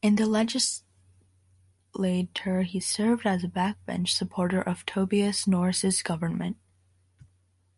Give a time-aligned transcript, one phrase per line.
[0.00, 0.92] In the legislature,
[2.62, 6.56] he served as a backbench supporter of Tobias Norris's government.